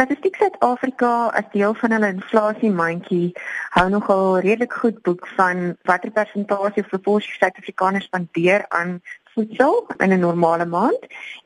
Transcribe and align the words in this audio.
Statistiek 0.00 0.36
Suid-Afrika 0.40 1.28
as 1.36 1.48
deel 1.52 1.74
van 1.76 1.92
hulle 1.92 2.08
inflasie 2.14 2.70
mandjie 2.72 3.34
hou 3.74 3.82
nogal 3.92 4.38
redelik 4.46 4.72
goed 4.82 5.02
boek 5.04 5.26
van 5.36 5.58
watter 5.90 6.08
persentasie 6.16 6.80
of 6.80 6.88
proporsie 6.88 7.34
Suid-Afrikaners 7.34 8.06
spandeer 8.08 8.64
aan 8.78 8.94
voedsel 9.34 9.74
in 9.98 10.14
'n 10.16 10.20
normale 10.22 10.64
maand 10.64 11.04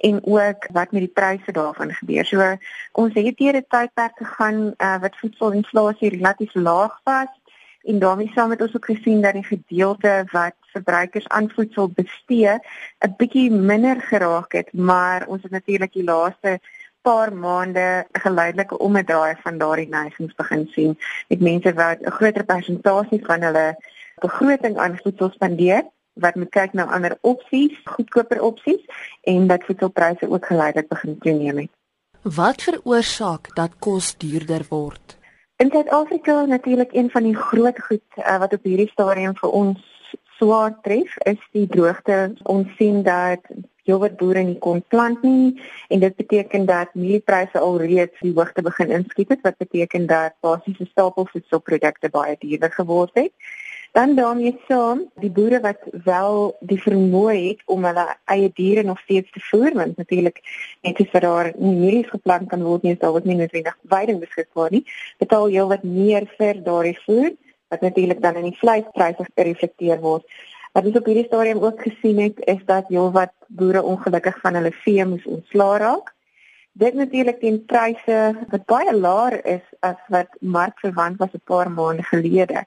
en 0.09 0.21
ook 0.23 0.69
wat 0.71 0.93
met 0.93 1.03
die 1.07 1.17
pryse 1.19 1.53
daarvan 1.53 1.91
gebeur. 1.99 2.25
So 2.25 2.57
ons 2.93 3.15
het 3.15 3.39
hier 3.43 3.57
'n 3.57 3.67
tydperk 3.69 4.23
gegaan 4.23 4.75
uh, 4.79 5.01
wat 5.01 5.19
voedselinflasie 5.19 6.15
relatief 6.15 6.55
laag 6.55 7.01
was 7.05 7.33
en 7.83 7.99
daarmee 7.99 8.31
saam 8.35 8.51
het 8.51 8.61
ons 8.61 8.77
ook 8.77 8.87
gesien 8.87 9.21
dat 9.23 9.33
die 9.33 9.45
gedeelte 9.45 10.25
wat 10.31 10.55
verbruikers 10.75 11.29
aan 11.29 11.51
voedsel 11.51 11.89
bestee 11.89 12.55
'n 12.99 13.15
bietjie 13.17 13.51
minder 13.51 14.01
geraak 14.01 14.53
het, 14.53 14.73
maar 14.73 15.27
ons 15.27 15.43
het 15.43 15.51
natuurlik 15.51 15.93
die 15.93 16.05
laaste 16.05 16.61
paar 17.07 17.33
maande 17.33 18.07
geleidelike 18.25 18.79
omdraai 18.79 19.35
van 19.45 19.59
daardie 19.61 19.89
neigings 19.89 20.35
begin 20.41 20.65
sien. 20.77 20.99
Met 21.29 21.41
mense 21.41 21.73
wat 21.81 22.01
'n 22.01 22.17
groter 22.19 22.45
persentasie 22.45 23.21
van 23.27 23.43
hulle 23.43 23.67
begroting 24.21 24.77
aan 24.79 24.99
voedsel 25.03 25.31
spandeer, 25.31 25.85
wat 26.15 26.35
moet 26.35 26.51
kyk 26.51 26.73
na 26.73 26.85
ander 26.85 27.19
opsies, 27.21 27.75
goedkoper 27.85 28.43
opsies 28.43 28.83
en 29.23 29.47
dat 29.47 29.65
voedselpryse 29.65 30.29
ook 30.31 30.47
geleidelik 30.47 30.89
begin 30.89 31.19
toeneem 31.19 31.59
het. 31.59 31.73
Wat 32.23 32.63
veroorsaak 32.63 33.55
dat 33.55 33.79
kos 33.79 34.17
duurder 34.17 34.65
word? 34.69 35.19
In 35.57 35.71
Suid-Afrika 35.71 36.45
natuurlik 36.45 36.93
een 36.93 37.11
van 37.11 37.23
die 37.23 37.37
groot 37.37 37.81
goed 37.81 38.07
uh, 38.17 38.39
wat 38.39 38.53
op 38.53 38.63
hierdie 38.63 38.91
stadium 38.91 39.37
vir 39.37 39.51
ons 39.51 39.79
swaar 40.39 40.73
tref 40.83 41.17
is 41.31 41.43
die 41.53 41.67
droogte. 41.67 42.35
Ons 42.43 42.71
sien 42.79 43.03
dat 43.03 43.45
heelwat 43.89 44.17
boere 44.21 44.43
nie 44.47 44.59
kon 44.67 44.81
plant 44.93 45.23
nie 45.23 45.61
en 45.89 46.01
dit 46.05 46.17
beteken 46.17 46.67
dat 46.67 46.95
mieliepryse 46.95 47.59
alreeds 47.59 48.21
die 48.21 48.33
hoogte 48.37 48.63
begin 48.63 48.95
inskiet 49.01 49.35
het 49.35 49.45
wat 49.47 49.61
beteken 49.61 50.07
dat 50.07 50.37
basiese 50.45 50.87
stapelvoedselprodukte 50.91 52.11
baie 52.15 52.37
duurder 52.41 52.73
geword 52.73 53.15
het. 53.15 53.33
Dan 53.95 54.17
daarmee 54.17 54.57
saam, 54.69 55.05
die 55.23 55.31
boere 55.31 55.61
wat 55.63 55.79
wel 56.05 56.57
die 56.61 56.81
vermoë 56.83 57.35
het 57.35 57.61
om 57.71 57.85
hulle 57.87 58.07
eie 58.33 58.49
diere 58.55 58.83
nog 58.83 58.99
steeds 59.05 59.31
te 59.31 59.43
voer, 59.51 59.71
want 59.75 59.97
natuurlik 59.97 60.41
net 60.83 60.99
as 61.05 61.21
daar 61.23 61.53
nie 61.59 61.77
mielies 61.77 62.11
geplant 62.11 62.49
kan 62.51 62.65
word 62.67 62.83
nie, 62.83 62.97
sal 62.99 63.15
dit 63.21 63.29
nie 63.31 63.37
noodwendig 63.39 63.77
veiding 63.93 64.19
beskikbaar 64.25 64.75
nie. 64.75 64.83
Betaal 65.23 65.47
heelwat 65.53 65.87
meer 65.87 66.27
vir 66.41 66.59
daardie 66.67 66.99
voer 67.05 67.31
wat 67.71 67.87
natuurlik 67.87 68.21
dan 68.23 68.37
in 68.43 68.51
die 68.51 68.59
vleispryse 68.59 69.29
gereflekteer 69.35 70.03
word. 70.03 70.27
Wat 70.75 70.89
ons 70.91 70.97
op 70.99 71.07
hierdie 71.07 71.29
stadium 71.29 71.61
ook 71.63 71.83
gesien 71.83 72.19
het, 72.19 72.41
is 72.51 72.63
dat 72.67 72.89
heelwat 72.91 73.31
boere 73.47 73.83
ongelukkig 73.83 74.39
van 74.43 74.57
hulle 74.59 74.73
vee 74.83 75.05
moes 75.07 75.27
ontslaa 75.37 75.77
raak. 75.79 76.11
Dit 76.73 76.97
natuurlik 76.99 77.39
teen 77.39 77.61
pryse 77.71 78.17
wat 78.51 78.65
baie 78.67 78.95
laer 78.97 79.37
is 79.47 79.63
as 79.87 80.01
wat 80.11 80.35
markverwant 80.41 81.21
was 81.23 81.37
'n 81.39 81.45
paar 81.45 81.71
maande 81.71 82.03
gelede. 82.03 82.65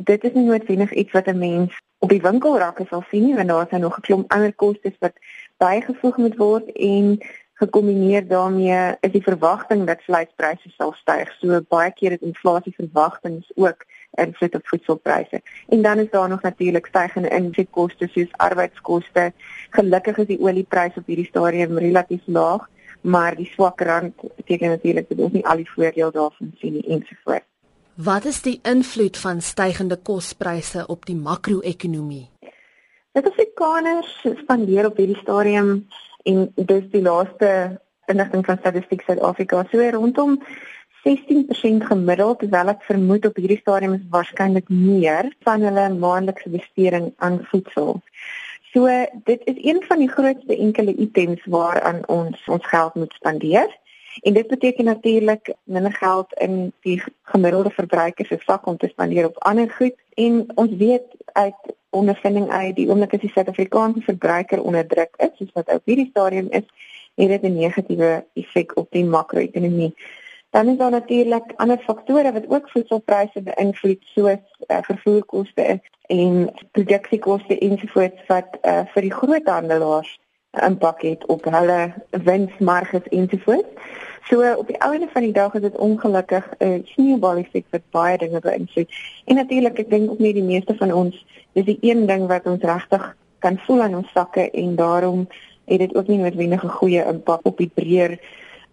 Dit 0.00 0.24
is 0.24 0.32
nie 0.32 0.44
noodwendig 0.44 0.92
iets 0.92 1.12
wat 1.12 1.28
'n 1.28 1.38
mens 1.38 1.76
op 1.98 2.08
die 2.08 2.22
winkelrakke 2.22 2.86
sal 2.88 3.04
sien 3.10 3.24
nie, 3.24 3.34
want 3.34 3.48
daar 3.48 3.66
is 3.70 3.78
nog 3.78 3.98
'n 3.98 4.06
klomp 4.08 4.32
ander 4.32 4.54
kostes 4.54 4.96
wat 4.98 5.12
bygevoeg 5.56 6.16
moet 6.16 6.36
word 6.36 6.72
en 6.72 7.20
gekombineer 7.52 8.28
daarmee 8.28 8.96
is 9.00 9.12
die 9.12 9.22
verwagting 9.22 9.86
dat 9.86 10.02
vleispryse 10.02 10.70
sal 10.70 10.92
styg. 10.92 11.28
So 11.40 11.60
baie 11.68 11.92
keer 11.92 12.10
het 12.10 12.20
inflasie 12.20 12.74
verwagtinge 12.74 13.44
ook 13.54 13.84
invloed 14.14 14.54
op 14.54 14.68
voedselpryse. 14.68 15.42
En 15.68 15.82
dan 15.82 15.98
is 15.98 16.10
daar 16.10 16.28
nog 16.28 16.42
natuurlik 16.42 16.86
stygende 16.86 17.28
insetkoste 17.28 18.08
soos 18.12 18.32
arbeidskoste. 18.36 19.32
Gelukkig 19.70 20.16
is 20.16 20.26
die 20.26 20.40
oliepryse 20.40 20.98
op 20.98 21.06
hierdie 21.06 21.26
stadium 21.26 21.78
relatief 21.78 22.22
laag, 22.24 22.68
maar 23.00 23.36
die 23.36 23.50
swak 23.54 23.80
rand 23.80 24.14
beteken 24.36 24.68
natuurlik 24.68 25.08
dat 25.08 25.18
ons 25.18 25.32
nie 25.32 25.46
al 25.46 25.56
die 25.56 25.70
voordeel 25.70 26.10
daarvan 26.10 26.52
sien 26.58 26.72
nie 26.72 26.88
ensovoorts. 26.88 27.46
Wat 27.94 28.24
is 28.24 28.42
die 28.42 28.58
invloed 28.62 29.18
van 29.18 29.40
stygende 29.40 29.96
kospryse 29.96 30.86
op 30.86 31.06
die 31.06 31.16
makro-ekonomie? 31.16 32.28
Dit 33.12 33.26
is 33.26 33.30
Afrikaners 33.30 34.26
spandeer 34.40 34.86
op 34.86 34.96
hierdie 34.96 35.18
stadium 35.20 35.86
en 36.24 36.52
dis 36.54 36.84
die 36.90 37.02
laaste 37.02 37.80
inligting 38.06 38.44
van 38.46 38.58
Statistiek 38.58 39.02
Suid-Afrika 39.06 39.64
so 39.70 39.88
rondom 39.90 40.38
16% 41.02 41.82
gemiddeld 41.88 42.38
terwyl 42.38 42.70
ek 42.72 42.84
vermoed 42.86 43.26
op 43.26 43.38
hierdie 43.40 43.58
stadium 43.60 43.96
is 43.98 44.06
waarskynlik 44.10 44.68
meer 44.70 45.32
van 45.46 45.64
hulle 45.66 45.88
maandelikse 45.94 46.52
besteding 46.52 47.10
aan 47.18 47.40
voedsel. 47.50 47.98
So 48.72 48.88
dit 49.24 49.40
is 49.50 49.58
een 49.60 49.82
van 49.88 49.98
die 49.98 50.08
grootste 50.08 50.56
enkele 50.56 50.94
items 50.94 51.42
waaraan 51.44 52.06
ons 52.08 52.44
ons 52.46 52.66
geld 52.66 52.94
moet 52.94 53.12
spandeer. 53.12 53.68
En 54.22 54.32
dit 54.32 54.46
beteken 54.46 54.84
natuurlik 54.84 55.54
minder 55.64 55.92
geld 55.92 56.32
in 56.32 56.72
die 56.80 57.02
gemiddelde 57.22 57.70
verbruiker 57.70 58.26
se 58.26 58.38
sak 58.40 58.66
om 58.66 58.76
te 58.76 58.88
spandeer 58.88 59.26
op 59.26 59.38
ander 59.38 59.70
goed 59.70 59.94
en 60.14 60.46
ons 60.54 60.76
weet 60.76 61.04
uit 61.32 61.74
ondervinding 61.90 62.50
uit 62.50 62.76
die 62.76 62.88
oomblik 62.88 63.12
as 63.12 63.20
die 63.20 63.30
Suid-Afrikaanse 63.34 64.00
verbruiker 64.00 64.62
onder 64.62 64.86
druk 64.86 65.16
is, 65.16 65.32
soos 65.36 65.52
wat 65.52 65.72
op 65.72 65.84
hierdie 65.84 66.08
stadium 66.10 66.48
is, 66.50 66.68
het 67.20 67.28
dit 67.28 67.42
'n 67.42 67.56
negatiewe 67.56 68.24
effek 68.34 68.76
op 68.76 68.88
die 68.90 69.04
makro-ekonomie. 69.04 69.94
Dan 70.52 70.68
is 70.68 70.76
daar 70.76 70.90
natuurlik 70.90 71.52
ander 71.56 71.78
faktore 71.78 72.32
wat 72.32 72.48
ook 72.48 72.70
voedselpryse 72.70 73.42
beïnvloed 73.42 74.02
soos 74.14 74.42
uh, 74.66 74.78
vervoerkoste 74.80 75.80
en 76.06 76.50
produksiekoste 76.70 77.58
ensovoorts 77.58 78.26
wat 78.26 78.58
uh, 78.62 78.82
vir 78.92 79.06
die 79.06 79.12
groothandelaars 79.12 80.10
impak 80.66 81.00
het 81.08 81.24
op 81.26 81.48
hulle 81.48 81.78
winsmarges 82.10 83.08
ensovoorts. 83.08 83.96
So 84.28 84.52
op 84.52 84.66
die 84.68 84.78
einde 84.78 85.08
van 85.12 85.24
die 85.24 85.32
dag 85.32 85.54
is 85.54 85.64
dit 85.64 85.76
ongelukkig 85.76 86.44
'n 86.58 86.66
uh, 86.66 86.84
sneeubal 86.84 87.40
effek 87.40 87.64
wat 87.70 87.88
baie 87.90 88.18
dinge 88.18 88.40
beïnvloed. 88.40 88.92
En 89.24 89.34
natuurlik 89.34 89.78
ek 89.78 89.90
dink 89.90 90.10
ook 90.10 90.18
nie 90.18 90.34
die 90.34 90.50
meeste 90.52 90.76
van 90.76 90.92
ons 90.92 91.24
dis 91.52 91.64
die 91.64 91.78
een 91.80 92.06
ding 92.06 92.28
wat 92.28 92.46
ons 92.46 92.62
regtig 92.62 93.16
kan 93.38 93.58
voel 93.64 93.82
aan 93.82 93.94
ons 93.94 94.12
sakke 94.12 94.50
en 94.50 94.76
daarom 94.76 95.28
het 95.64 95.78
dit 95.78 95.94
ook 95.96 96.06
nie 96.06 96.18
noodwendig 96.18 96.64
'n 96.64 96.76
goeie 96.78 97.04
impak 97.04 97.40
op 97.42 97.56
die 97.56 97.72
breër 97.74 98.20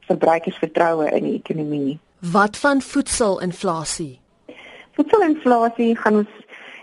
verbruikersvertroue 0.09 1.09
in 1.17 1.27
die 1.29 1.35
ekonomie 1.39 1.79
nie. 1.85 1.97
Wat 2.33 2.57
van 2.59 2.81
voedselinflasie? 2.83 4.19
Voedselinflasie 4.97 5.93
gaan 5.95 6.23
ons 6.23 6.37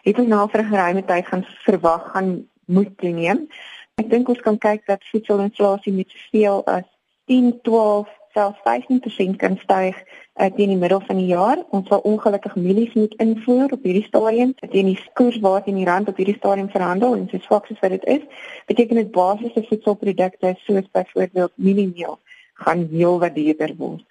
het 0.06 0.18
ons 0.22 0.28
nou 0.30 0.44
vir 0.50 0.62
'n 0.62 0.70
geruime 0.72 1.04
tyd 1.04 1.26
gaan 1.26 1.44
verwag 1.64 2.10
gaan 2.12 2.46
moet 2.66 2.92
toeneem. 2.98 3.48
Ek 3.94 4.10
dink 4.10 4.28
ons 4.28 4.40
kan 4.40 4.58
kyk 4.58 4.86
dat 4.86 5.04
voedselinflasie 5.10 5.92
met 5.92 6.10
soveel 6.10 6.62
as 6.66 6.86
10, 7.26 7.60
12, 7.62 8.08
selfs 8.36 8.60
15% 8.64 9.36
kan 9.36 9.56
styg 9.62 9.96
uh, 9.96 10.50
teen 10.56 10.72
die 10.72 10.76
middel 10.76 11.00
van 11.00 11.16
die 11.16 11.30
jaar. 11.30 11.62
Ons 11.70 11.88
sal 11.88 12.04
ongelukkig 12.10 12.56
mielies 12.60 12.92
moet 12.94 13.14
invoer 13.22 13.72
op 13.72 13.82
hierdie 13.88 14.04
stadium. 14.04 14.54
Teen 14.60 14.90
die 14.92 14.98
koers 15.18 15.38
waar 15.44 15.64
teen 15.64 15.80
die 15.80 15.88
rand 15.88 16.08
op 16.12 16.20
hierdie 16.20 16.36
stadium 16.36 16.68
verhandel 16.70 17.16
en 17.16 17.28
so 17.30 17.40
swak 17.46 17.66
soos 17.66 17.80
wat 17.84 17.96
dit 17.96 18.04
is, 18.18 18.44
beteken 18.70 19.00
dit 19.02 19.10
basiese 19.10 19.64
voedselprodukte 19.68 20.54
soos 20.66 20.90
byvoorbeeld 20.92 21.52
mieliemeel 21.54 22.18
gaan 22.64 22.86
heel 22.90 23.18
wat 23.20 23.34
duurder 23.34 23.74
word. 23.76 24.04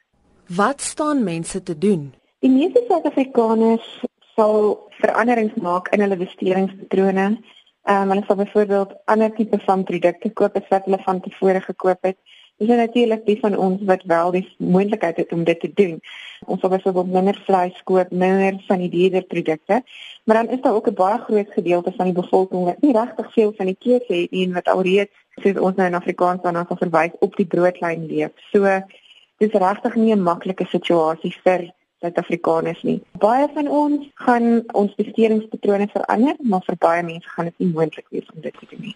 Wat 0.56 0.82
staan 0.82 1.24
mense 1.24 1.64
te 1.64 1.78
doen? 1.78 2.14
Die 2.46 2.52
meeste 2.52 2.84
Suid-Afrikaners 2.88 3.88
sal 4.36 4.78
veranderings 5.00 5.56
maak 5.62 5.90
in 5.96 6.04
hulle 6.06 6.18
bestedingspatrone. 6.20 7.28
Ehm 7.86 8.02
um, 8.02 8.14
hulle 8.14 8.24
sal 8.28 8.40
byvoorbeeld 8.42 8.94
ander 9.06 9.34
tipe 9.34 9.60
van 9.66 9.84
produkte 9.84 10.30
koop 10.34 10.58
as 10.60 10.70
wat 10.70 10.86
hulle 10.86 11.02
van 11.06 11.22
tevore 11.22 11.62
gekoop 11.62 12.10
het. 12.10 12.18
Dis 12.58 12.68
natuurlik 12.68 13.26
die 13.26 13.40
van 13.40 13.58
ons 13.60 13.82
wat 13.84 14.04
wel 14.08 14.32
die 14.32 14.46
moontlikheid 14.58 15.18
het 15.18 15.32
om 15.36 15.44
dit 15.44 15.60
te 15.60 15.72
doen. 15.74 15.98
Ons 16.46 16.62
sal 16.64 16.70
byvoorbeeld 16.72 17.12
minder 17.12 17.42
vleis 17.46 17.82
koop, 17.84 18.12
minder 18.12 18.62
van 18.68 18.80
die 18.80 18.90
dierder 18.90 19.26
produkte. 19.28 19.82
Maar 20.24 20.36
dan 20.36 20.50
is 20.56 20.62
daar 20.62 20.74
ook 20.74 20.88
'n 20.88 20.94
baie 20.94 21.18
groot 21.18 21.52
gedeelte 21.52 21.92
van 21.98 22.06
die 22.06 22.22
bevolking 22.22 22.64
wat 22.64 22.82
nie 22.82 22.98
regtig 22.98 23.34
veel 23.34 23.54
van 23.58 23.66
die 23.66 23.78
keuse 23.80 24.14
het 24.14 24.32
nie 24.32 24.46
en 24.46 24.54
wat 24.54 24.68
alreeds 24.68 25.12
soos 25.36 25.60
ons 25.60 25.76
nou 25.76 25.88
in 25.88 26.00
Afrikaans 26.00 26.42
dan 26.42 26.56
as 26.56 26.78
verwys 26.80 27.20
op 27.20 27.36
die 27.36 27.46
broodlyn 27.46 28.06
leef. 28.06 28.32
So 28.52 28.82
dis 29.38 29.52
regtig 29.52 29.96
nie 29.96 30.16
'n 30.16 30.24
maklike 30.24 30.66
situasie 30.66 31.36
vir 31.44 31.74
Suid-Afrikaners 32.00 32.84
nie. 32.84 33.02
Baie 33.12 33.48
van 33.54 33.68
ons 33.68 34.08
gaan 34.14 34.64
ons 34.72 34.96
bestedingspatrone 34.96 35.88
verander, 35.88 36.36
maar 36.40 36.64
vir 36.66 36.78
baie 36.78 37.04
mense 37.04 37.30
gaan 37.30 37.46
dit 37.46 37.58
nie 37.58 37.74
moontlik 37.74 38.08
wees 38.10 38.32
om 38.34 38.42
dit 38.42 38.54
te 38.60 38.66
doen 38.70 38.82
nie. 38.82 38.96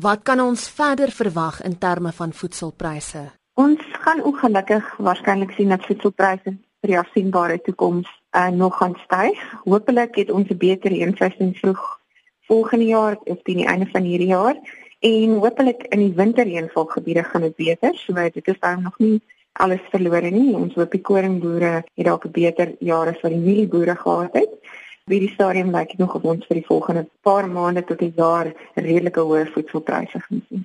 Wat 0.00 0.22
kan 0.28 0.40
ons 0.40 0.68
verder 0.68 1.08
verwag 1.08 1.62
in 1.64 1.78
terme 1.78 2.10
van 2.12 2.32
voedselpryse? 2.32 3.20
Ons 3.56 3.80
gaan 4.04 4.18
ongelukkig 4.28 4.96
waarskynlik 5.00 5.54
sien 5.56 5.70
dat 5.72 5.86
voedselpryse 5.88 6.52
vir 6.52 6.90
die 6.90 6.98
afsienbare 7.00 7.56
toekoms 7.64 8.10
uh, 8.36 8.50
nog 8.52 8.76
gaan 8.76 8.92
styg. 9.06 9.40
Hoopelik 9.64 10.18
het 10.20 10.30
ons 10.30 10.50
'n 10.52 10.58
beter 10.58 10.92
reënseisoen 10.92 11.54
vroeg 11.60 11.80
volgende 12.50 12.84
jaar 12.84 13.16
of 13.24 13.38
teen 13.42 13.62
die 13.62 13.70
einde 13.72 13.88
van 13.92 14.02
hierdie 14.02 14.34
jaar 14.34 14.56
en 15.00 15.38
hoopelik 15.40 15.86
in 15.88 15.98
die 15.98 16.14
winterreënvalgebiede 16.20 17.24
gaan 17.24 17.48
dit 17.48 17.56
beter. 17.56 17.94
So 17.94 18.12
dit 18.12 18.48
is 18.48 18.60
dan 18.60 18.82
nog 18.82 18.98
nie 18.98 19.20
alles 19.52 19.80
verlore 19.90 20.30
nie. 20.30 20.54
Ons 20.54 20.74
hoop 20.74 20.90
die 20.90 21.00
koringboere 21.00 21.72
het 21.94 22.04
dalk 22.04 22.26
'n 22.26 22.36
beter 22.36 22.74
jaar 22.80 23.08
as 23.08 23.20
wat 23.22 23.32
die 23.32 23.40
mielieboere 23.40 23.96
gehad 23.96 24.32
het. 24.32 24.52
By 25.10 25.20
die 25.22 25.30
stadium 25.30 25.68
lyk 25.70 25.92
dit 25.92 26.00
nog 26.02 26.16
of 26.18 26.24
ons 26.26 26.46
vir 26.48 26.58
die 26.58 26.66
volgende 26.66 27.04
paar 27.22 27.46
maande 27.46 27.84
tot 27.86 28.00
'n 28.02 28.14
jaar 28.16 28.48
redelike 28.74 29.22
hoë 29.28 29.44
voedselpryse 29.54 30.20
gaan 30.22 30.40
sien. 30.48 30.64